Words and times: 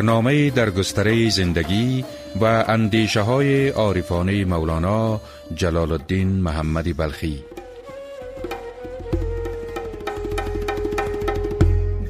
برنامه 0.00 0.50
در 0.50 0.70
گستره 0.70 1.30
زندگی 1.30 2.04
و 2.40 2.44
اندیشه 2.68 3.20
های 3.20 3.68
عارفانه 3.68 4.44
مولانا 4.44 5.20
جلال 5.54 5.92
الدین 5.92 6.28
محمدی 6.28 6.92
بلخی. 6.92 7.44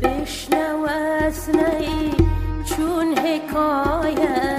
بشنو 0.03 0.87
چون 2.65 3.19
حکایت 3.19 4.50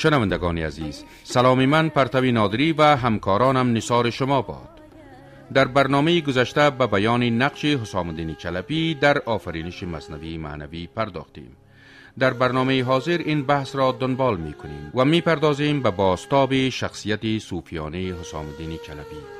شنوندگان 0.00 0.58
عزیز 0.58 1.04
سلامی 1.24 1.66
من 1.66 1.88
پرتوی 1.88 2.32
نادری 2.32 2.72
و 2.72 2.82
همکارانم 2.82 3.72
نصار 3.72 4.10
شما 4.10 4.42
باد. 4.42 4.80
در 5.54 5.64
برنامه 5.64 6.20
گذشته 6.20 6.70
به 6.70 6.86
بیان 6.86 7.22
نقش 7.22 7.64
حسام 7.64 8.34
چلپی 8.34 8.94
در 8.94 9.18
آفرینش 9.18 9.82
مصنوی 9.82 10.38
معنوی 10.38 10.86
پرداختیم. 10.86 11.56
در 12.18 12.32
برنامه 12.32 12.84
حاضر 12.84 13.18
این 13.18 13.42
بحث 13.42 13.76
را 13.76 13.92
دنبال 13.92 14.36
می 14.36 14.52
کنیم 14.52 14.92
و 14.94 15.04
می 15.04 15.20
پردازیم 15.20 15.82
به 15.82 15.90
باستاب 15.90 16.68
شخصیت 16.68 17.38
صوفیانه 17.38 17.98
حسام 17.98 18.46
الدین 18.46 18.78
چلپی 18.86 19.39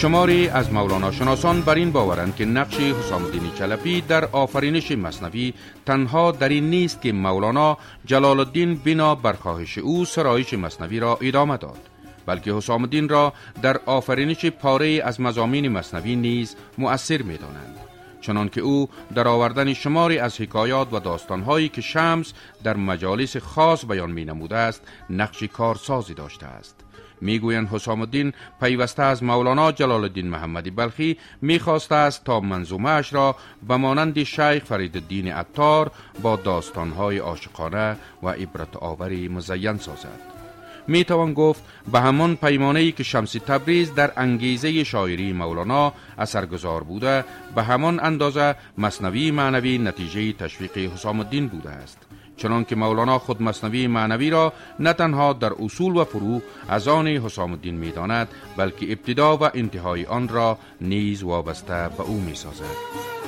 شماری 0.00 0.48
از 0.48 0.72
مولانا 0.72 1.12
شناسان 1.12 1.60
بر 1.60 1.74
این 1.74 1.92
باورند 1.92 2.36
که 2.36 2.44
نقش 2.44 2.80
حسام 2.80 3.24
الدین 3.24 3.50
چلپی 3.58 4.00
در 4.00 4.24
آفرینش 4.24 4.92
مصنوی 4.92 5.54
تنها 5.86 6.32
در 6.32 6.48
این 6.48 6.70
نیست 6.70 7.02
که 7.02 7.12
مولانا 7.12 7.78
جلال 8.04 8.40
الدین 8.40 8.74
بنا 8.74 9.14
بر 9.14 9.32
خواهش 9.32 9.78
او 9.78 10.04
سرایش 10.04 10.54
مصنوی 10.54 11.00
را 11.00 11.18
ادامه 11.20 11.56
داد 11.56 11.78
بلکه 12.26 12.52
حسام 12.52 12.82
الدین 12.82 13.08
را 13.08 13.32
در 13.62 13.80
آفرینش 13.86 14.46
پاره 14.46 15.02
از 15.04 15.20
مزامین 15.20 15.68
مصنوی 15.68 16.16
نیز 16.16 16.56
مؤثر 16.78 17.22
می 17.22 17.36
دانند. 17.36 17.76
چنان 18.20 18.48
که 18.48 18.60
او 18.60 18.88
در 19.14 19.28
آوردن 19.28 19.72
شماری 19.72 20.18
از 20.18 20.40
حکایات 20.40 20.92
و 20.92 21.00
داستانهایی 21.00 21.68
که 21.68 21.80
شمس 21.80 22.32
در 22.64 22.76
مجالس 22.76 23.36
خاص 23.36 23.84
بیان 23.84 24.10
می 24.10 24.24
نموده 24.24 24.56
است 24.56 24.82
نقش 25.10 25.42
کارسازی 25.42 26.14
داشته 26.14 26.46
است 26.46 26.89
می‌گویند 27.20 27.68
حسام 27.68 28.00
الدین 28.00 28.32
پیوسته 28.60 29.02
از 29.02 29.22
مولانا 29.22 29.72
جلال 29.72 30.04
الدین 30.04 30.28
محمدی 30.28 30.70
بلخی 30.70 31.16
می‌خواسته 31.42 31.94
است 31.94 32.24
تا 32.24 32.40
منظومه 32.40 33.00
را 33.10 33.36
به 33.68 33.76
مانند 33.76 34.22
شیخ 34.22 34.64
فرید 34.64 34.96
الدین 34.96 35.32
عطار 35.32 35.90
با 36.22 36.36
داستانهای 36.36 37.18
عاشقانه 37.18 37.96
و 38.22 38.28
عبرت 38.28 38.76
آوری 38.76 39.28
مزین 39.28 39.78
سازد. 39.78 40.20
می 40.88 41.04
توان 41.04 41.34
گفت 41.34 41.62
به 41.92 42.00
همان 42.00 42.36
پیمانه 42.36 42.92
که 42.92 43.02
شمسی 43.02 43.40
تبریز 43.40 43.94
در 43.94 44.12
انگیزه 44.16 44.84
شاعری 44.84 45.32
مولانا 45.32 45.92
اثرگذار 46.18 46.82
بوده 46.82 47.24
به 47.54 47.62
همان 47.62 48.00
اندازه 48.00 48.54
مصنوی 48.78 49.30
معنوی 49.30 49.78
نتیجه 49.78 50.32
تشویق 50.32 50.78
حسام 50.78 51.20
الدین 51.20 51.48
بوده 51.48 51.70
است. 51.70 52.09
چنان 52.40 52.64
که 52.64 52.76
مولانا 52.76 53.18
خود 53.18 53.42
مصنوی 53.42 53.86
معنوی 53.86 54.30
را 54.30 54.52
نه 54.78 54.92
تنها 54.92 55.32
در 55.32 55.52
اصول 55.64 55.96
و 55.96 56.04
فروع 56.04 56.42
از 56.68 56.88
آن 56.88 57.06
حسام 57.06 57.52
الدین 57.52 57.74
می 57.74 57.90
داند 57.90 58.28
بلکه 58.56 58.92
ابتدا 58.92 59.36
و 59.36 59.50
انتهای 59.54 60.06
آن 60.06 60.28
را 60.28 60.58
نیز 60.80 61.22
وابسته 61.22 61.88
به 61.96 62.02
او 62.02 62.20
می 62.20 62.34
سازد. 62.34 63.19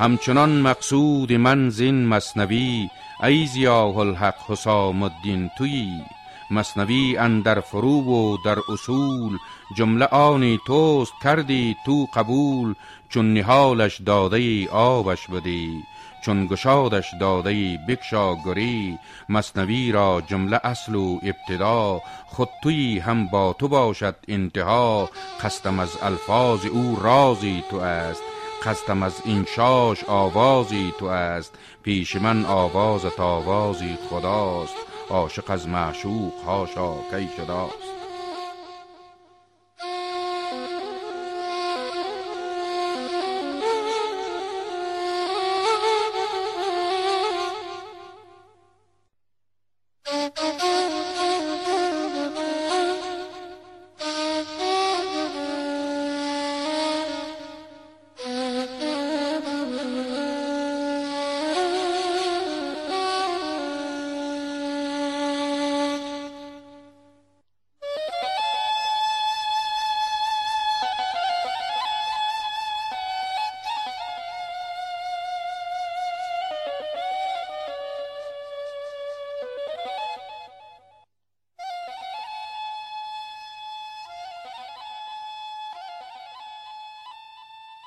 همچنان 0.00 0.60
مقصود 0.60 1.32
من 1.32 1.70
زین 1.70 2.06
مصنوی 2.06 2.88
ای 3.22 3.46
زیاه 3.46 3.98
الحق 3.98 4.34
حسام 4.48 5.02
الدین 5.02 5.50
تویی 5.58 6.04
مصنوی 6.50 7.16
اندر 7.16 7.60
فرو 7.60 8.02
و 8.02 8.36
در 8.44 8.58
اصول 8.72 9.38
جمله 9.76 10.04
آنی 10.04 10.60
توست 10.66 11.12
کردی 11.22 11.76
تو 11.86 12.06
قبول 12.14 12.74
چون 13.08 13.34
نهالش 13.34 14.00
داده 14.00 14.68
آبش 14.70 15.26
بدی. 15.26 15.82
چون 16.24 16.46
گشادش 16.46 17.10
داده 17.20 17.78
بکشا 17.88 18.34
گری 18.34 18.98
مصنوی 19.28 19.92
را 19.92 20.22
جمله 20.26 20.60
اصل 20.64 20.94
و 20.94 21.18
ابتدا. 21.22 22.00
خود 22.26 22.48
توی 22.62 22.98
هم 22.98 23.26
با 23.26 23.52
تو 23.58 23.68
باشد 23.68 24.16
انتها 24.28 25.10
قستم 25.42 25.78
از 25.80 25.90
الفاظ 26.02 26.66
او 26.66 26.98
رازی 27.02 27.64
تو 27.70 27.76
است. 27.76 28.29
خستم 28.62 29.02
از 29.02 29.22
این 29.24 29.44
شاش 29.44 30.04
آوازی 30.04 30.92
تو 30.98 31.06
است. 31.06 31.54
پیش 31.82 32.16
من 32.16 32.44
آوازت 32.44 33.20
آوازی 33.20 33.98
خداست. 34.10 34.74
عاشق 35.10 35.50
از 35.50 35.68
معشوق 35.68 36.32
هاشا 36.46 36.94
کی 37.10 37.28
شداست. 37.36 37.99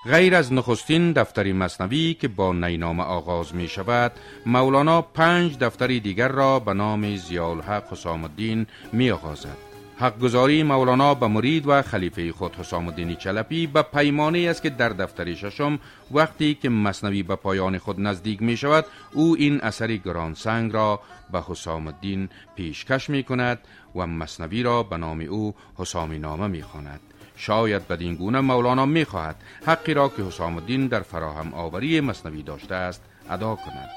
غیر 0.06 0.36
از 0.36 0.54
نخستین 0.54 1.12
دفتری 1.12 1.54
مصنوی 1.54 2.14
که 2.14 2.28
با 2.28 2.54
نینامه 2.54 3.04
آغاز 3.04 3.56
می 3.56 3.68
شود 3.68 4.12
مولانا 4.46 5.02
پنج 5.02 5.58
دفتری 5.58 6.00
دیگر 6.00 6.28
را 6.28 6.60
به 6.60 6.74
نام 6.74 7.16
زیال 7.16 7.62
حق 7.62 7.92
حسام 7.92 8.24
الدین 8.24 8.68
می 8.94 9.12
آغازد. 9.12 9.58
حق 9.98 10.20
گذاری 10.20 10.64
مولانا 10.64 11.14
به 11.14 11.28
مرید 11.28 11.68
و 11.68 11.82
خلیفه 11.82 12.32
خود 12.32 12.56
حسام 12.56 12.88
الدین 12.88 13.16
چلپی 13.16 13.68
به 13.68 13.82
پیمانه 13.82 14.40
است 14.40 14.62
که 14.62 14.70
در 14.70 14.90
دفتر 14.90 15.34
ششم 15.34 15.80
وقتی 16.12 16.56
که 16.56 16.70
مصنوی 16.70 17.24
به 17.24 17.36
پایان 17.36 17.78
خود 17.78 18.02
نزدیک 18.02 18.42
می 18.42 18.58
شود 18.58 18.86
او 19.14 19.36
این 19.40 19.62
اثری 19.62 19.98
گرانسنگ 20.00 20.74
را 20.74 21.00
به 21.32 21.44
حسام 21.48 21.88
الدین 21.88 22.30
پیشکش 22.56 23.10
می 23.10 23.24
کند 23.24 23.60
و 23.96 24.08
مصنوی 24.08 24.64
را 24.64 24.84
به 24.84 24.98
نام 24.98 25.22
او 25.22 25.56
حسامی 25.78 26.20
نامه 26.20 26.48
می 26.48 26.62
خواند. 26.62 27.00
شاید 27.36 27.88
بدین 27.88 28.16
گونه 28.16 28.42
مولانا 28.42 28.86
می 28.86 29.06
خواهد 29.06 29.36
حقی 29.66 29.94
را 29.94 30.10
که 30.10 30.24
حسام 30.24 30.56
الدین 30.56 30.88
در 30.88 31.02
فراهم 31.02 31.54
آوری 31.54 32.02
مصنوی 32.02 32.44
داشته 32.44 32.76
است 32.76 33.02
ادا 33.30 33.56
کند. 33.56 33.90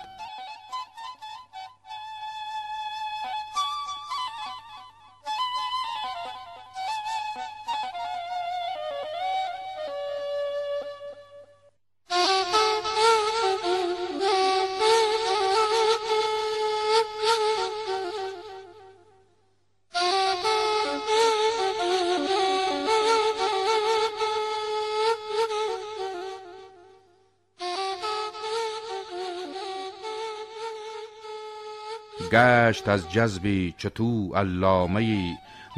گشت 32.36 32.88
از 32.88 33.12
جذبی 33.12 33.74
چتو 33.78 34.34
علامه 34.34 35.34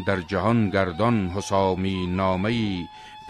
در 0.06 0.20
جهان 0.20 0.70
گردان 0.70 1.28
حسامی 1.28 2.06
نامه 2.06 2.52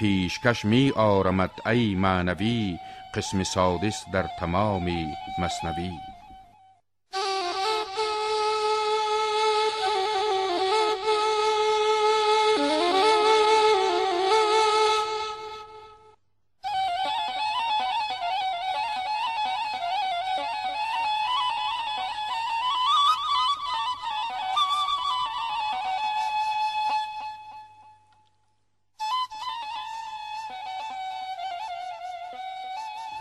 پیشکش 0.01 0.65
می 0.65 0.93
آرمد 0.97 1.51
ای 1.67 1.95
معنوی 1.95 2.79
قسم 3.15 3.43
سادس 3.45 4.05
در 4.13 4.27
تمامی 4.41 5.07
مصنوی. 5.39 5.91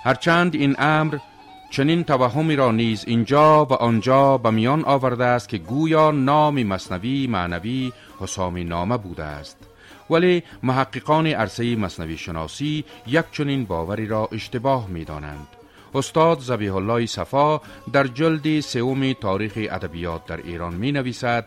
هرچند 0.08 0.56
این 0.56 0.76
امر 0.80 1.18
چنین 1.70 2.04
توهمی 2.04 2.56
را 2.56 2.72
نیز 2.72 3.04
اینجا 3.08 3.66
و 3.66 3.74
آنجا 3.74 4.38
به 4.38 4.50
میان 4.50 4.86
آورده 4.86 5.26
است 5.26 5.50
که 5.50 5.58
گویا 5.58 6.12
نام 6.12 6.64
مصنوی 6.64 7.28
معنوی 7.28 7.92
حسامی 8.20 8.64
نامه 8.64 8.98
بوده 8.98 9.24
است 9.24 9.58
ولی 10.10 10.44
محققان 10.64 11.28
عرصه 11.28 11.76
مصنوی 11.76 12.18
شناسی 12.18 12.86
یک 13.08 13.26
چنین 13.32 13.66
باوری 13.66 14.06
را 14.06 14.30
اشتباه 14.32 14.88
می 14.88 15.06
دانند. 15.06 15.48
استاد 15.96 16.40
زبیح 16.40 16.76
الله 16.76 17.06
صفا 17.06 17.62
در 17.94 18.08
جلد 18.08 18.60
سوم 18.60 19.14
تاریخ 19.14 19.54
ادبیات 19.56 20.26
در 20.26 20.38
ایران 20.38 20.74
می 20.74 20.92
نویسد 20.92 21.46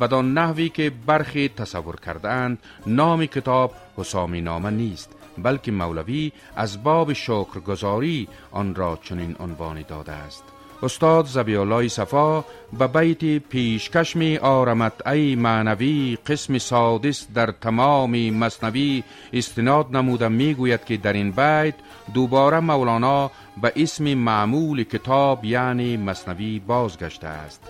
بدان 0.00 0.34
نحوی 0.34 0.68
که 0.68 0.92
برخی 1.06 1.48
تصور 1.48 1.96
کردند 1.96 2.58
نام 2.86 3.26
کتاب 3.26 3.72
حسامی 3.96 4.40
نامه 4.40 4.70
نیست 4.70 5.21
بلکه 5.38 5.72
مولوی 5.72 6.32
از 6.56 6.82
باب 6.82 7.12
شکرگزاری 7.12 8.28
آن 8.50 8.74
را 8.74 8.98
چنین 9.02 9.36
عنوانی 9.40 9.82
داده 9.82 10.12
است. 10.12 10.44
استاد 10.82 11.26
زبیالای 11.26 11.88
صفا 11.88 12.44
به 12.78 12.86
بیت 12.86 13.38
پیشکش 13.38 14.16
می 14.16 14.36
آرمت 14.36 15.06
ای 15.06 15.34
معنوی 15.34 16.18
قسم 16.26 16.58
سادس 16.58 17.26
در 17.34 17.46
تمام 17.46 18.30
مصنوی 18.30 19.04
استناد 19.32 19.96
نموده 19.96 20.28
می 20.28 20.54
گوید 20.54 20.84
که 20.84 20.96
در 20.96 21.12
این 21.12 21.30
بیت 21.30 21.74
دوباره 22.14 22.60
مولانا 22.60 23.30
به 23.62 23.72
اسم 23.76 24.14
معمول 24.14 24.84
کتاب 24.84 25.44
یعنی 25.44 25.96
مصنوی 25.96 26.58
بازگشته 26.58 27.26
است. 27.26 27.62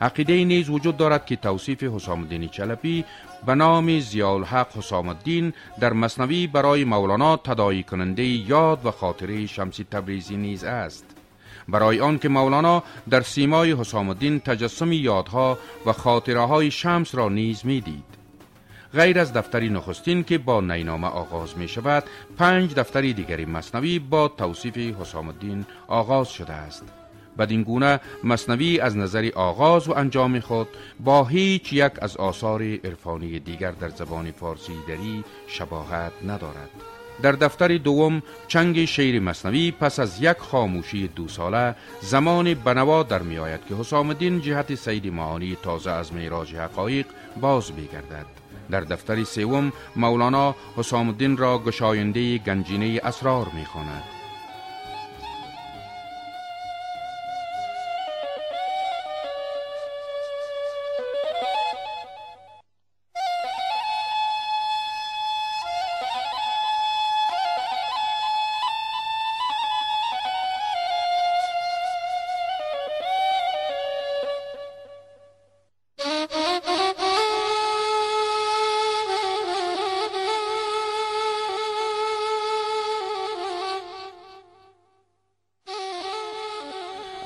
عقیده 0.00 0.44
نیز 0.44 0.70
وجود 0.70 0.96
دارد 0.96 1.26
که 1.26 1.36
توصیف 1.36 1.82
حسام 1.82 2.20
الدین 2.20 2.48
چلپی 2.48 3.04
به 3.46 3.54
نام 3.54 4.00
زیال 4.00 4.44
حق 4.44 4.76
حسام 4.76 5.08
الدین 5.08 5.52
در 5.80 5.92
مصنوی 5.92 6.46
برای 6.46 6.84
مولانا 6.84 7.36
تدایی 7.36 7.82
کننده 7.82 8.24
یاد 8.24 8.86
و 8.86 8.90
خاطره 8.90 9.46
شمسی 9.46 9.86
تبریزی 9.90 10.36
نیز 10.36 10.64
است 10.64 11.04
برای 11.68 12.00
آن 12.00 12.18
که 12.18 12.28
مولانا 12.28 12.82
در 13.10 13.20
سیمای 13.20 13.72
حسام 13.72 14.08
الدین 14.08 14.40
تجسم 14.40 14.92
یادها 14.92 15.58
و 15.86 15.92
خاطره 15.92 16.40
های 16.40 16.70
شمس 16.70 17.14
را 17.14 17.28
نیز 17.28 17.66
می 17.66 17.80
دید. 17.80 18.04
غیر 18.94 19.18
از 19.18 19.32
دفتری 19.32 19.68
نخستین 19.68 20.24
که 20.24 20.38
با 20.38 20.60
نینامه 20.60 21.06
آغاز 21.06 21.58
می 21.58 21.68
شود 21.68 22.04
پنج 22.38 22.74
دفتری 22.74 23.12
دیگری 23.12 23.44
مصنوی 23.44 23.98
با 23.98 24.28
توصیف 24.28 24.76
حسام 24.76 25.28
الدین 25.28 25.66
آغاز 25.88 26.28
شده 26.28 26.52
است 26.52 27.03
بدین 27.38 27.62
گونه 27.62 28.00
مصنوی 28.24 28.80
از 28.80 28.96
نظر 28.96 29.30
آغاز 29.34 29.88
و 29.88 29.92
انجام 29.92 30.40
خود 30.40 30.68
با 31.00 31.24
هیچ 31.24 31.72
یک 31.72 31.92
از 32.02 32.16
آثار 32.16 32.62
عرفانی 32.62 33.38
دیگر 33.38 33.70
در 33.70 33.88
زبان 33.88 34.32
فارسی 34.32 34.76
دری 34.88 35.24
شباهت 35.46 36.12
ندارد. 36.24 36.70
در 37.22 37.32
دفتر 37.32 37.76
دوم 37.76 38.22
چنگ 38.48 38.84
شعر 38.84 39.20
مصنوی 39.20 39.70
پس 39.70 39.98
از 39.98 40.22
یک 40.22 40.38
خاموشی 40.38 41.08
دو 41.08 41.28
ساله 41.28 41.76
زمان 42.00 42.54
بنوا 42.54 43.02
در 43.02 43.22
می 43.22 43.38
آید 43.38 43.60
که 43.68 43.74
حسام 43.74 44.08
الدین 44.08 44.40
جهت 44.40 44.74
سید 44.74 45.12
معانی 45.12 45.56
تازه 45.62 45.90
از 45.90 46.12
میراج 46.12 46.54
حقایق 46.54 47.06
باز 47.40 47.72
بگردد. 47.72 48.26
در 48.70 48.80
دفتر 48.80 49.24
سوم 49.24 49.72
مولانا 49.96 50.54
حسام 50.76 51.08
الدین 51.08 51.36
را 51.36 51.58
گشاینده 51.58 52.38
گنجینه 52.38 53.00
اسرار 53.04 53.46
می 53.54 53.64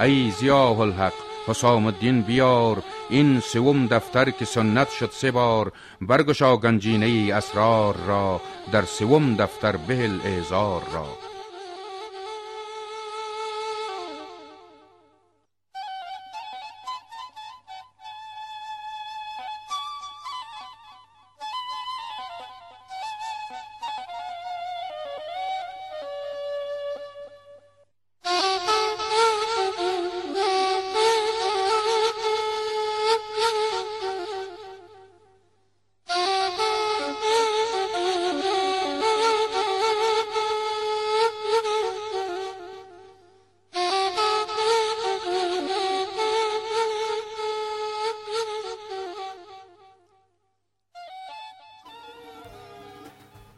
ای 0.08 0.30
زیاه 0.30 0.80
الحق 0.80 1.12
حسام 1.46 1.86
الدین 1.86 2.22
بیار 2.22 2.82
این 3.10 3.40
سوم 3.40 3.86
دفتر 3.86 4.30
که 4.30 4.44
سنت 4.44 4.90
شد 4.90 5.10
سه 5.12 5.30
بار 5.30 5.72
برگشا 6.00 6.56
گنجینه 6.56 7.34
اسرار 7.34 7.96
را 8.06 8.40
در 8.72 8.82
سوم 8.82 9.36
دفتر 9.36 9.76
بهل 9.76 10.18
اعزار 10.24 10.82
را. 10.92 11.27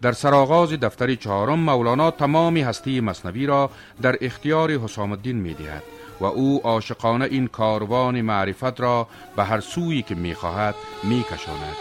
در 0.02 0.12
سرآغاز 0.12 0.72
دفتر 0.72 1.14
چهارم 1.14 1.58
مولانا 1.58 2.10
تمام 2.10 2.56
هستی 2.56 3.00
مصنوی 3.00 3.46
را 3.46 3.70
در 4.02 4.16
اختیار 4.20 4.70
حسام 4.70 5.12
الدین 5.12 5.36
می 5.36 5.54
دهد 5.54 5.82
و 6.20 6.24
او 6.24 6.60
عاشقانه 6.64 7.24
این 7.24 7.46
کاروان 7.46 8.20
معرفت 8.20 8.80
را 8.80 9.08
به 9.36 9.44
هر 9.44 9.60
سویی 9.60 10.02
که 10.02 10.14
می 10.14 10.34
خواهد 10.34 10.74
می 11.04 11.24
کشاند. 11.32 11.76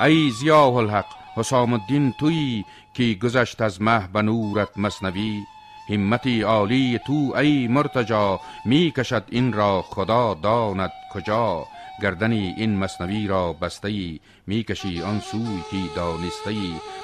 ای 0.00 0.30
زیاه 0.30 0.76
الحق 0.76 1.06
حسام 1.38 1.72
الدین 1.72 2.12
تویی 2.20 2.64
که 2.94 3.14
گذشت 3.22 3.60
از 3.60 3.82
مه 3.82 4.08
به 4.12 4.22
نورت 4.22 4.78
مصنوی. 4.78 5.42
همتی 5.88 6.42
عالی 6.42 7.00
تو 7.06 7.34
ای 7.36 7.68
مرتجا 7.68 8.40
می 8.64 8.90
کشد 8.96 9.24
این 9.30 9.52
را 9.52 9.82
خدا 9.82 10.34
داند 10.34 10.92
کجا. 11.12 11.66
گردنی 12.02 12.54
این 12.56 12.76
مصنوی 12.76 13.26
را 13.26 13.52
بسته 13.52 14.20
می 14.46 14.62
کشی 14.62 15.02
آن 15.02 15.20
سوی 15.20 15.62
که 15.70 15.76
دانسته 15.96 16.54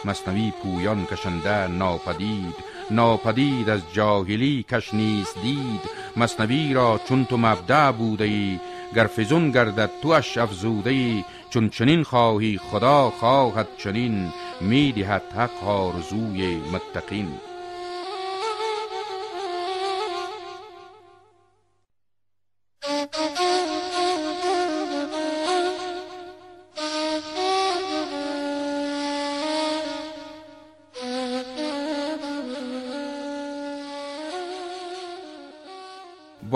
مصنوی 0.04 0.52
پویان 0.62 1.06
کشنده 1.06 1.66
ناپدید 1.66 2.54
ناپدید 2.90 3.70
از 3.70 3.80
جاهلی 3.92 4.64
کش 4.70 4.94
نیست 4.94 5.42
دید. 5.42 5.80
مصنوی 6.16 6.74
را 6.74 7.00
چون 7.08 7.24
تو 7.24 7.36
مبدع 7.36 7.90
بوده 7.90 8.24
ای 8.24 8.60
گر 8.96 9.06
فزون 9.06 9.50
گردد 9.50 9.90
تو 10.02 10.08
اش 10.08 10.38
افزوده 10.38 11.24
چون 11.54 11.68
چنین 11.68 12.02
خواهی 12.02 12.58
خدا 12.58 13.11
خواهد 13.11 13.68
چنین 13.78 14.32
می 14.61 14.92
دهد 14.92 15.23
حق 15.37 15.64
آرزوی 15.64 16.56
متقین. 16.56 17.28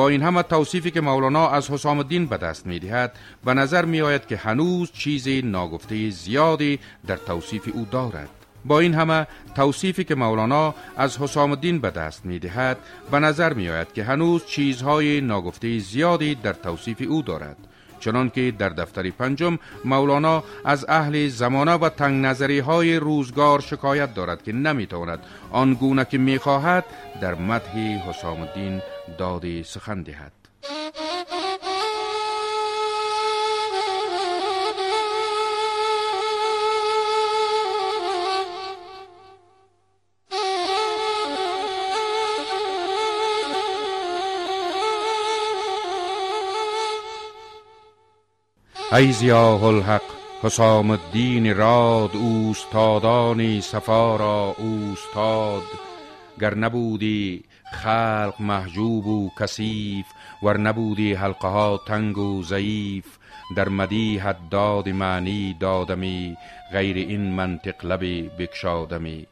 این 0.08 0.22
همه 0.22 0.42
توصیفی 0.42 0.90
که 0.90 1.00
مولانا 1.00 1.48
از 1.48 1.70
حسام 1.70 1.98
الدین 1.98 2.26
به 2.26 2.36
دست 2.36 2.66
می 2.66 2.78
دهد 2.78 3.18
به 3.44 3.54
نظر 3.54 3.84
می 3.84 4.00
آید 4.00 4.26
که 4.26 4.36
هنوز 4.36 4.92
چیز 4.92 5.28
ناگفته 5.28 6.10
زیادی 6.10 6.78
در 7.06 7.16
توصیف 7.16 7.68
او 7.74 7.86
دارد. 7.90 8.28
با 8.64 8.80
این 8.80 8.94
همه 8.94 9.26
توصیفی 9.54 10.04
که 10.04 10.14
مولانا 10.14 10.74
از 10.96 11.18
حسام 11.18 11.50
الدین 11.50 11.78
به 11.78 11.90
دست 11.90 12.26
می 12.26 12.38
دهد 12.38 12.78
به 13.10 13.18
نظر 13.18 13.52
می 13.52 13.68
آید 13.70 13.92
که 13.92 14.04
هنوز 14.04 14.46
چیزهای 14.46 15.20
ناگفته 15.20 15.78
زیادی 15.78 16.34
در 16.34 16.52
توصیف 16.52 17.02
او 17.08 17.22
دارد. 17.22 17.56
چنانکه 18.00 18.54
در 18.58 18.68
دفتر 18.68 19.10
پنجم 19.10 19.58
مولانا 19.84 20.44
از 20.64 20.86
اهل 20.88 21.28
زمانه 21.28 21.72
و 21.72 21.88
تنگ 21.88 22.26
نظری 22.26 22.58
های 22.58 22.96
روزگار 22.96 23.60
شکایت 23.60 24.14
دارد 24.14 24.42
که 24.42 24.52
نمی‌تواند 24.52 25.18
آن 25.50 25.74
گونه 25.74 26.04
که 26.04 26.18
می‌خواهد 26.18 26.84
در 27.20 27.34
مدح 27.34 27.78
حسام 27.78 28.40
الدین 28.40 28.80
داد 29.16 29.62
سخن 29.62 30.02
دهد. 30.02 30.32
ای 48.92 49.12
زیاه 49.12 49.64
الحق 49.64 50.02
حسام 50.42 50.90
الدین 50.90 51.56
راد 51.56 52.16
اوستادانی 52.16 53.60
صفا 53.60 54.16
را 54.16 54.54
اوستاد. 54.58 55.62
گر 56.40 56.54
نبودی 56.54 57.44
خلق 57.72 58.34
محجوب 58.40 59.06
و 59.06 59.30
کثیف 59.40 60.06
ور 60.42 60.58
نبودی 60.58 61.14
حلقه 61.14 61.48
ها 61.48 61.80
تنگ 61.86 62.18
و 62.18 62.42
ضعیف. 62.42 63.04
در 63.56 63.68
مدیحت 63.68 64.36
داد 64.50 64.88
معنی 64.88 65.56
دادمی 65.60 66.36
غیر 66.72 66.96
این 66.96 67.32
منطق 67.32 67.84
لبی 67.84 68.30
بکشادمی. 68.38 69.26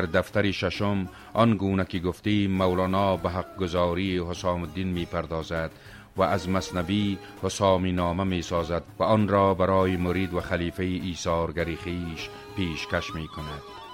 در 0.00 0.06
دفتر 0.06 0.50
ششم 0.50 1.08
آن 1.34 1.56
گونه 1.56 1.84
که 1.84 1.98
گفتی 1.98 2.46
مولانا 2.46 3.16
به 3.16 3.30
حق 3.30 3.56
گذاری 3.56 4.18
حسام 4.18 4.62
الدین 4.62 4.88
می 4.88 5.04
پردازد 5.04 5.70
و 6.16 6.22
از 6.22 6.48
مصنوی 6.48 7.18
حسامی 7.42 7.92
نامه 7.92 8.24
می 8.24 8.42
سازد 8.42 8.82
و 8.98 9.02
آن 9.02 9.28
را 9.28 9.54
برای 9.54 9.96
مرید 9.96 10.34
و 10.34 10.40
خلیفه 10.40 10.82
ایثارگری 10.82 11.76
خیش 11.76 12.28
پیشکش 12.56 13.14
می 13.14 13.28
کند 13.28 13.87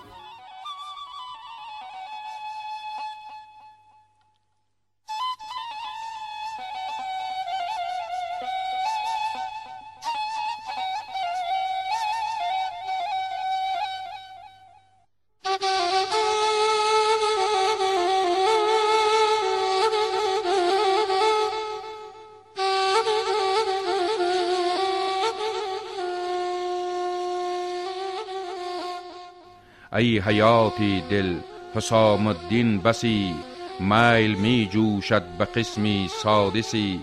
ای 30.04 30.18
حیاتی 30.18 31.02
دل 31.11 31.34
حسام 31.75 32.26
الدین 32.26 32.80
بسی 32.80 33.34
میل 33.80 34.34
می 34.34 34.68
جوشد 34.73 35.23
به 35.38 35.44
قسمی 35.44 36.08
سادسی 36.23 37.00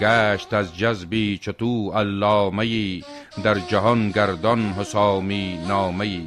گشت 0.00 0.52
از 0.52 0.76
جذبی 0.76 1.38
چتو 1.38 1.92
علامه 1.92 3.00
در 3.44 3.54
جهان 3.54 4.10
گردان 4.10 4.72
حسامی 4.72 5.58
نامه 5.68 6.20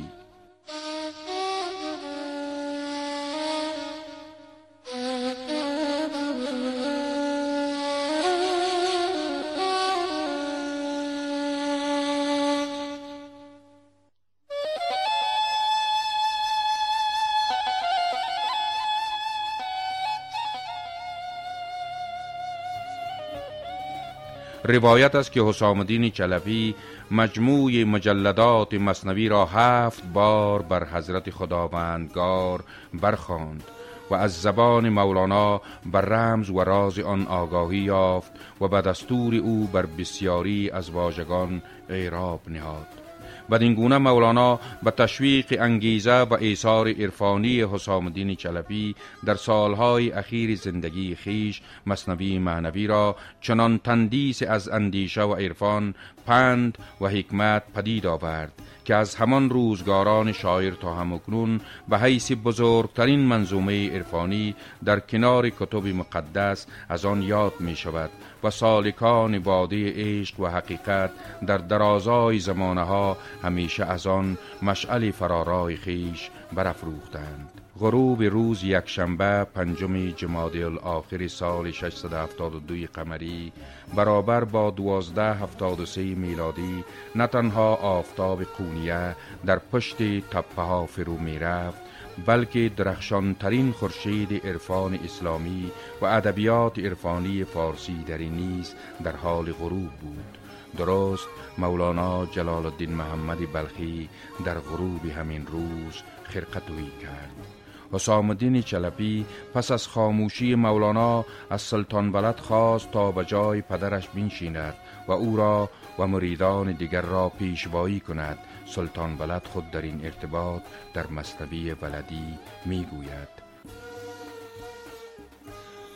روایت 24.67 25.15
است 25.15 25.31
که 25.31 25.41
حسام 25.43 25.79
الدین 25.79 26.09
چلفی 26.09 26.75
مجموع 27.11 27.83
مجلدات 27.83 28.73
مصنوی 28.73 29.29
را 29.29 29.45
هفت 29.45 30.03
بار 30.13 30.61
بر 30.61 30.85
حضرت 30.85 31.29
خداوندگار 31.29 32.63
برخواند 32.93 33.63
و 34.09 34.15
از 34.15 34.41
زبان 34.41 34.89
مولانا 34.89 35.61
بر 35.85 36.01
رمز 36.01 36.49
و 36.49 36.59
راز 36.59 36.99
آن 36.99 37.27
آگاهی 37.27 37.77
یافت 37.77 38.31
و 38.61 38.67
به 38.67 38.81
دستور 38.81 39.35
او 39.35 39.67
بر 39.73 39.85
بسیاری 39.85 40.69
از 40.69 40.89
واژگان 40.89 41.61
اعراب 41.89 42.41
نهاد. 42.47 43.04
بدین 43.51 43.73
گونه 43.73 43.97
مولانا 43.97 44.59
به 44.83 44.91
تشویق 44.91 45.57
انگیزه 45.59 46.21
و 46.21 46.33
ایثار 46.33 46.87
عرفانی 46.87 47.63
حسام 47.63 48.05
الدین 48.05 48.35
چلبی 48.35 48.95
در 49.25 49.35
سالهای 49.35 50.11
اخیر 50.11 50.55
زندگی 50.55 51.15
خیش 51.15 51.61
مصنوی 51.85 52.39
معنوی 52.39 52.87
را 52.87 53.15
چنان 53.41 53.77
تندیس 53.77 54.43
از 54.43 54.69
اندیشه 54.69 55.21
و 55.21 55.33
عرفان 55.33 55.95
پند 56.25 56.77
و 57.01 57.07
حکمت 57.07 57.63
پدید 57.75 58.05
آورد 58.05 58.51
که 58.85 58.95
از 58.95 59.15
همان 59.15 59.49
روزگاران 59.49 60.31
شاعر 60.31 60.73
تا 60.73 60.95
همکنون 60.95 61.61
به 61.89 61.99
حیث 61.99 62.31
بزرگترین 62.31 63.19
منظومه 63.19 63.89
عرفانی 63.89 64.55
در 64.85 64.99
کنار 64.99 65.49
کتب 65.49 65.87
مقدس 65.87 66.67
از 66.89 67.05
آن 67.05 67.21
یاد 67.21 67.53
می 67.59 67.75
شود 67.75 68.09
و 68.43 68.49
سالکان 68.49 69.39
باده 69.39 69.93
عشق 69.95 70.39
و 70.39 70.47
حقیقت 70.47 71.11
در 71.47 71.57
درازای 71.57 72.39
زمانه 72.39 72.83
ها 72.83 73.17
همیشه 73.43 73.85
از 73.85 74.07
آن 74.07 74.37
مشعل 74.61 75.11
فرارای 75.11 75.75
خیش 75.75 76.29
برافروختند. 76.53 77.64
غروب 77.79 78.23
روز 78.23 78.63
یکشنبه 78.63 79.47
پنجم 79.53 80.09
جمادی 80.11 80.63
الاخر 80.63 81.27
سال 81.27 81.71
672 81.71 82.75
قمری 82.93 83.51
برابر 83.95 84.43
با 84.43 84.69
1273 84.69 86.01
میلادی 86.01 86.83
نه 87.15 87.27
تنها 87.27 87.75
آفتاب 87.75 88.43
قونیه 88.43 89.15
در 89.45 89.59
پشت 89.59 89.97
تپه 90.29 90.61
ها 90.61 90.85
فرو 90.85 91.17
می 91.17 91.39
رفت 91.39 91.81
بلکه 92.25 92.71
درخشانترین 92.77 93.71
خورشید 93.71 94.47
عرفان 94.47 94.99
اسلامی 95.05 95.71
و 96.01 96.05
ادبیات 96.05 96.79
عرفانی 96.79 97.43
فارسی 97.43 98.03
در 98.03 98.17
نیز 98.17 98.73
در 99.03 99.15
حال 99.15 99.51
غروب 99.51 99.91
بود. 99.91 100.37
درست 100.77 101.27
مولانا 101.57 102.25
جلال 102.25 102.65
الدین 102.65 102.95
محمد 102.95 103.53
بلخی 103.53 104.09
در 104.45 104.59
غروب 104.59 105.05
همین 105.05 105.45
روز 105.47 106.03
خرقتوی 106.23 106.91
کرد. 107.01 107.54
حسام 107.93 108.29
الدین 108.29 108.61
چلپی 108.61 109.25
پس 109.53 109.71
از 109.71 109.87
خاموشی 109.87 110.55
مولانا 110.55 111.25
از 111.49 111.61
سلطان 111.61 112.11
ولد 112.11 112.39
خواست 112.39 112.91
تا 112.91 113.11
به 113.11 113.25
جای 113.25 113.61
پدرش 113.61 114.07
بنشیند 114.07 114.73
و 115.07 115.11
او 115.11 115.37
را 115.37 115.69
و 115.99 116.07
مریدان 116.07 116.71
دیگر 116.71 117.01
را 117.01 117.29
پیشوایی 117.29 117.99
کند. 117.99 118.37
سلطان 118.65 119.17
ولد 119.17 119.47
خود 119.47 119.71
در 119.71 119.81
این 119.81 120.01
ارتباط 120.03 120.61
در 120.93 121.07
مصنبی 121.07 121.71
ولدی 121.71 122.39
می‌گوید. 122.65 123.45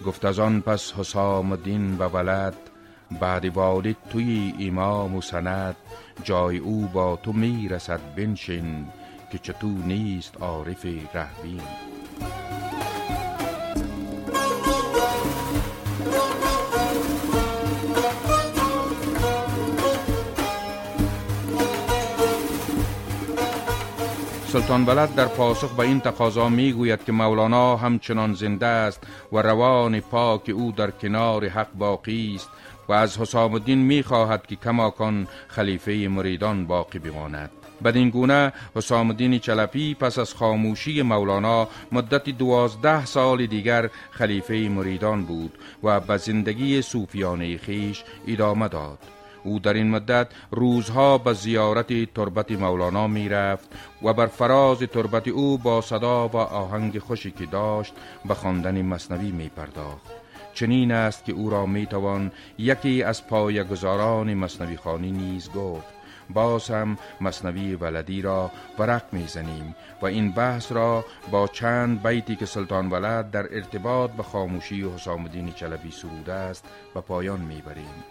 گفت 0.06 0.26
از 0.26 0.40
آن 0.40 0.62
پس 0.62 0.94
حسام 0.94 1.52
الدین 1.52 1.98
و 1.98 2.04
ولد 2.04 2.56
بعد 3.22 3.46
والد 3.46 3.96
توی 4.10 4.54
امام 4.60 5.16
و 5.16 5.22
سند 5.22 5.76
جای 6.24 6.58
او 6.58 6.88
با 6.94 7.16
تو 7.16 7.34
می‌رسد 7.34 8.00
بنشین. 8.16 8.88
که 9.32 9.38
چطور 9.38 9.78
نیست 9.86 10.38
عارف 10.42 10.86
رهبین 11.14 11.62
سلطان 24.48 24.86
ولد 24.86 25.16
در 25.16 25.26
پاسخ 25.26 25.76
به 25.76 25.80
این 25.80 26.00
تقاضا 26.00 26.50
می 26.50 26.74
گوید 26.74 27.04
که 27.04 27.12
مولانا 27.12 27.78
همچنان 27.78 28.34
زنده 28.34 28.66
است 28.66 29.08
و 29.32 29.38
روان 29.38 30.00
پاک 30.00 30.52
او 30.54 30.72
در 30.72 30.92
کنار 30.92 31.48
حق 31.48 31.74
باقی 31.74 32.36
است 32.36 32.50
و 32.88 32.94
از 32.94 33.18
حسام 33.18 33.54
الدین 33.54 33.80
می 33.80 34.04
خواهد 34.04 34.48
که 34.48 34.56
کماکان 34.56 35.28
خلیفه 35.48 36.08
مریدان 36.12 36.68
باقی 36.68 37.00
بماند. 37.00 37.59
بدین 37.84 38.10
گونه 38.10 38.54
حسام 38.76 39.10
الدین 39.10 39.40
چلپی 39.40 39.94
پس 39.94 40.20
از 40.20 40.34
خاموشی 40.34 41.02
مولانا 41.02 41.68
مدت 41.92 42.30
دوازده 42.30 43.06
سال 43.06 43.46
دیگر 43.46 43.90
خلیفه 44.12 44.54
مریدان 44.54 45.24
بود 45.26 45.58
و 45.84 46.00
به 46.00 46.18
زندگی 46.18 46.82
صوفیانه 46.82 47.58
خیش 47.58 48.04
ادامه 48.28 48.68
داد 48.68 49.00
او 49.44 49.60
در 49.60 49.74
این 49.74 49.90
مدت 49.90 50.28
روزها 50.52 51.18
به 51.18 51.34
زیارت 51.34 52.14
تربت 52.14 52.52
مولانا 52.52 53.08
می 53.08 53.30
رفت 53.30 53.70
و 54.04 54.14
بر 54.14 54.26
فراز 54.26 54.80
تربت 54.80 55.28
او 55.28 55.58
با 55.58 55.82
صدا 55.82 56.28
و 56.28 56.38
آهنگ 56.38 57.00
خوشی 57.00 57.32
که 57.32 57.46
داشت 57.46 57.94
به 58.26 58.34
خواندن 58.34 58.82
مصنوی 58.82 59.32
می 59.32 59.50
پرداخت 59.50 60.12
چنین 60.54 60.92
است 60.92 61.26
که 61.26 61.34
او 61.34 61.50
را 61.50 61.66
می 61.66 61.86
توان 61.86 62.32
یکی 62.58 63.04
از 63.04 63.28
پایگزاران 63.28 64.34
مصنوی 64.34 64.78
خانی 64.78 65.12
نیز 65.12 65.52
گفت 65.52 65.99
باز 66.30 66.72
هم 66.72 66.98
مصنوی 67.22 67.76
ولدی 67.76 68.22
را 68.22 68.52
ورق 68.80 69.04
می‌زنیم 69.12 69.76
و 70.02 70.06
این 70.06 70.32
بحث 70.32 70.72
را 70.72 71.06
با 71.32 71.48
چند 71.48 72.04
بیتی 72.04 72.36
که 72.36 72.46
سلطان 72.46 72.90
ولد 72.90 73.32
در 73.32 73.56
ارتباط 73.56 74.12
به 74.12 74.24
خاموشی 74.24 74.90
حسام 74.90 75.24
الدین 75.24 75.52
چلبی 75.52 75.92
سروده 75.92 76.34
است 76.34 76.66
و 76.96 77.02
پایان 77.02 77.40
می‌بریم. 77.40 78.04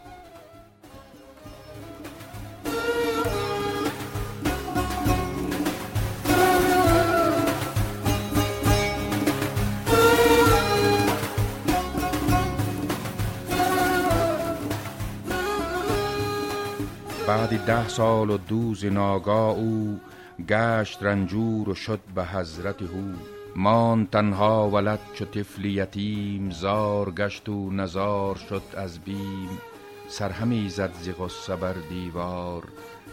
بعد 17.28 17.64
ده 17.64 17.88
سال 17.88 18.30
و 18.30 18.36
دوز 18.38 18.84
ناگاه 18.84 19.56
او 19.56 20.00
گشت 20.48 21.02
رنجور 21.02 21.68
و 21.68 21.74
شد 21.74 22.00
به 22.14 22.24
حضرت 22.24 22.82
هو 22.82 23.12
مان 23.56 24.06
تنها 24.06 24.70
ولد 24.70 24.98
چو 25.14 25.24
طفل 25.24 25.64
یتیم 25.64 26.50
زار 26.50 27.10
گشت 27.10 27.48
و 27.48 27.70
نزار 27.70 28.36
شد 28.36 28.62
از 28.76 28.98
بیم. 28.98 29.48
سرهمی 30.08 30.68
زد 30.68 30.90
ز 31.02 31.08
غصه 31.08 31.56
بر 31.56 31.74
دیوار 31.88 32.62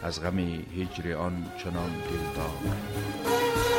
از 0.02 0.22
غم 0.22 0.38
هجر 0.38 1.16
آن 1.16 1.46
چنان 1.58 1.90
دلدار. 1.90 3.75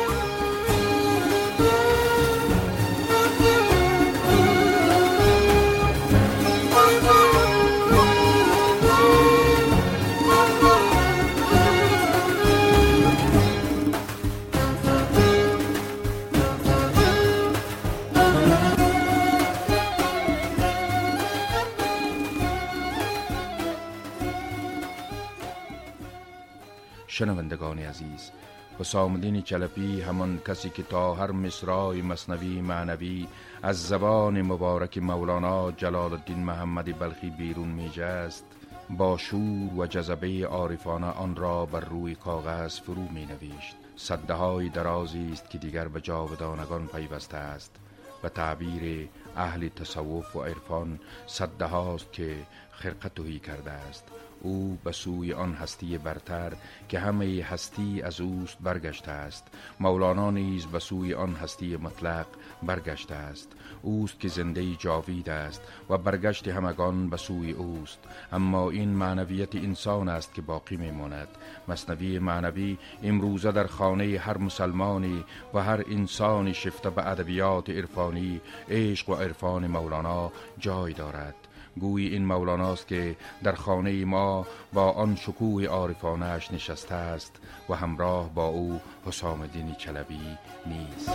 عزیز. 27.88 28.30
حسام 28.78 29.12
الدین 29.12 29.42
چلپی 29.42 30.00
همان 30.00 30.38
کسی 30.46 30.70
که 30.70 30.82
تا 30.82 31.14
هر 31.14 31.30
مصرای 31.30 32.02
مصنوی 32.02 32.60
معنوی 32.60 33.28
از 33.62 33.88
زبان 33.88 34.42
مبارک 34.42 34.98
مولانا 34.98 35.72
جلال 35.72 36.12
الدین 36.12 36.38
محمد 36.38 36.98
بلخی 36.98 37.30
بیرون 37.30 37.68
می 37.68 37.90
جست 37.90 38.44
با 38.90 39.16
شور 39.16 39.74
و 39.78 39.86
جذبه 39.86 40.46
عارفانه 40.46 41.06
آن 41.06 41.36
را 41.36 41.66
بر 41.66 41.80
روی 41.80 42.14
کاغذ 42.14 42.80
فرو 42.80 43.08
می 43.08 43.26
نویشت 43.26 43.76
صده 43.96 44.34
های 44.34 44.68
درازی 44.68 45.30
است 45.32 45.50
که 45.50 45.58
دیگر 45.58 45.88
به 45.88 46.00
جاودانگان 46.00 46.86
پیوسته 46.86 47.36
است 47.36 47.76
و 48.22 48.28
تعبیر 48.28 49.08
اهل 49.36 49.68
تصوف 49.68 50.36
و 50.36 50.42
عرفان 50.42 51.00
صده 51.26 51.64
هاست 51.64 52.12
که 52.12 52.36
خرقتوهی 52.70 53.38
کرده 53.38 53.70
است. 53.70 54.04
او 54.42 54.78
به 54.84 54.92
سوی 54.92 55.32
آن 55.32 55.54
هستی 55.54 55.98
برتر 55.98 56.52
که 56.88 56.98
همه 56.98 57.46
هستی 57.50 58.02
از 58.02 58.20
اوست 58.20 58.58
برگشته 58.60 59.10
است. 59.10 59.46
مولانا 59.80 60.30
نیز 60.30 60.66
به 60.66 60.78
سوی 60.78 61.14
آن 61.14 61.34
هستی 61.34 61.76
مطلق 61.76 62.26
برگشته 62.62 63.14
است. 63.14 63.52
اوست 63.82 64.20
که 64.20 64.28
زنده 64.28 64.74
جاوید 64.74 65.30
است 65.30 65.62
و 65.90 65.98
برگشت 65.98 66.48
همگان 66.48 67.10
به 67.10 67.16
سوی 67.16 67.52
اوست. 67.52 67.98
اما 68.32 68.70
این 68.70 68.88
معنویت 68.88 69.54
انسان 69.54 70.08
است 70.08 70.34
که 70.34 70.42
باقی 70.42 70.76
میماند. 70.76 71.28
مصنوی 71.68 72.18
معنوی 72.18 72.78
امروزه 73.02 73.52
در 73.52 73.66
خانه 73.66 74.18
هر 74.18 74.38
مسلمانی 74.38 75.24
و 75.54 75.58
هر 75.58 75.84
انسان 75.90 76.52
شفته 76.52 76.90
به 76.90 77.08
ادبیات 77.08 77.70
عرفانی 77.70 78.40
عشق 78.68 79.08
و 79.08 79.14
عرفان 79.14 79.66
مولانا 79.66 80.32
جای 80.58 80.92
دارد. 80.92 81.47
گوی 81.78 82.06
این 82.06 82.24
مولاناست 82.24 82.88
که 82.88 83.16
در 83.42 83.52
خانه 83.52 84.04
ما 84.04 84.46
با 84.72 84.90
آن 84.90 85.16
شکوه 85.16 85.64
عارفانش 85.64 86.52
نشسته 86.52 86.94
است 86.94 87.36
و 87.68 87.74
همراه 87.74 88.34
با 88.34 88.46
او 88.46 88.80
حسام 89.06 89.40
الدین 89.40 89.74
چلبی 89.74 90.20
نیست. 90.66 91.10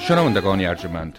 شنوندگان 0.00 0.60
ارجمند 0.60 1.18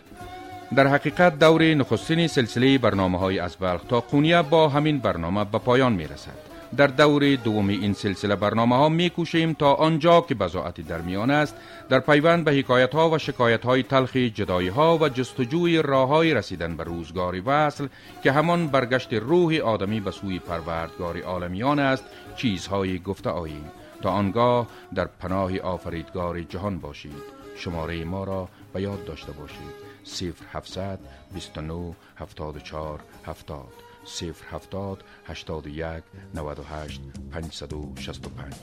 در 0.76 0.88
حقیقت 0.88 1.40
دور 1.40 1.64
نخستین 1.64 2.28
سلسله 2.28 2.78
برنامه 2.78 3.18
های 3.18 3.40
از 3.40 3.56
بلخ 3.56 3.82
تا 3.84 4.00
قونیه 4.00 4.42
با 4.42 4.70
همین 4.70 5.00
برنامه 5.00 5.44
به 5.44 5.58
پایان 5.58 5.94
می 5.94 6.08
رسد. 6.08 6.54
در 6.78 6.88
دور 6.88 7.36
دوم 7.36 7.68
این 7.68 7.94
سلسله 7.94 8.36
برنامه 8.36 8.76
ها 8.76 8.90
می 8.90 9.10
کوشیم 9.10 9.54
تا 9.54 9.74
آنجا 9.74 10.22
که 10.22 10.36
بزاعتی 10.36 10.84
در 10.84 11.02
میان 11.02 11.32
است 11.32 11.56
در 11.90 12.00
پیوند 12.00 12.46
به 12.46 12.52
حکایت 12.52 12.96
ها 12.96 13.10
و 13.10 13.18
شکایت 13.18 13.66
های 13.66 13.84
تلخ 13.84 14.18
جدایی 14.18 14.68
ها 14.68 14.98
و 14.98 15.10
جستجوی 15.10 15.82
راه 15.82 16.08
های 16.08 16.34
رسیدن 16.34 16.78
به 16.78 16.84
روزگاری 16.84 17.40
وصل 17.40 17.88
که 18.24 18.32
همان 18.32 18.68
برگشت 18.68 19.14
روح 19.14 19.56
آدمی 19.56 20.00
به 20.00 20.12
سوی 20.12 20.40
پروردگار 20.40 21.22
عالمیان 21.22 21.80
است 21.80 22.04
چیزهای 22.36 23.00
گفته 23.00 23.30
آییم. 23.30 23.72
تا 24.02 24.10
آنگاه 24.10 24.68
در 24.96 25.06
پناه 25.20 25.60
آفریدگار 25.60 26.42
جهان 26.42 26.80
باشید. 26.80 27.24
شماره 27.56 28.04
ما 28.04 28.24
را 28.24 28.50
به 28.74 28.82
یاد 28.82 29.06
داشته 29.06 29.32
باشید. 29.32 29.83
0700 30.04 31.00
29 31.32 31.96
74 32.16 33.00
70 33.26 35.04
81 35.28 36.04
98 36.34 37.02
565 37.32 38.54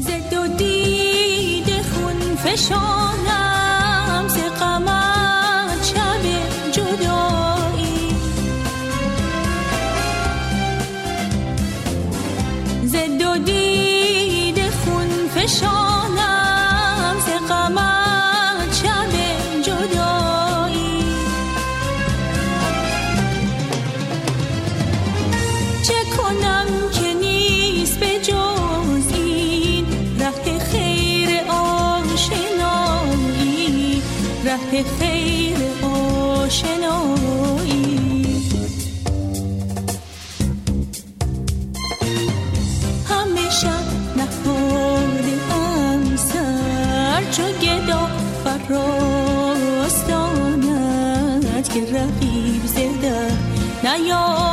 زد 0.00 0.32
و 0.32 0.46
دید 0.56 1.82
خون 1.82 2.36
فشانم 2.36 4.28
ز 4.28 4.36
قمت 4.38 5.84
شب 5.84 6.22
جدایی. 6.72 8.10
زد 12.84 13.22
و 13.22 13.38
دید 13.38 14.70
خون 14.70 15.28
فشانم 15.28 17.16
ز 17.26 17.28
قمت 17.48 17.97
Señor. 54.08 54.47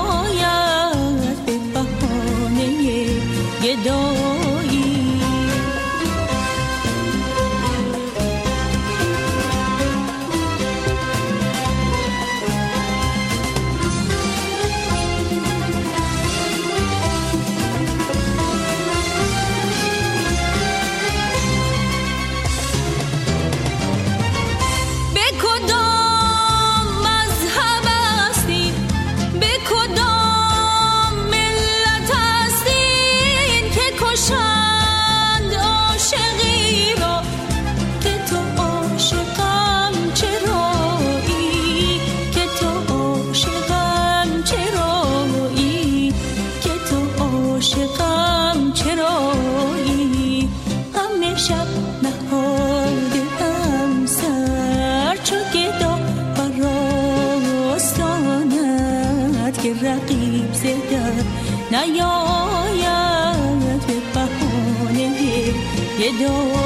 You 65.97 66.12
don't 66.19 66.64